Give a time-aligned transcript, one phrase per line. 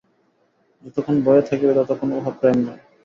[0.83, 2.81] যতক্ষণ ভয় থাকিবে, ততক্ষণ উহা প্রেম নয়।